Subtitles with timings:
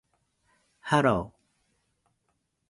[0.89, 1.31] Hello